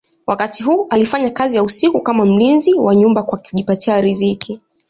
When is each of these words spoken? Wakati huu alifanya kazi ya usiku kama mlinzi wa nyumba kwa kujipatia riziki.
Wakati 0.27 0.63
huu 0.63 0.87
alifanya 0.89 1.29
kazi 1.29 1.55
ya 1.57 1.63
usiku 1.63 2.01
kama 2.01 2.25
mlinzi 2.25 2.73
wa 2.73 2.95
nyumba 2.95 3.23
kwa 3.23 3.37
kujipatia 3.37 4.01
riziki. 4.01 4.61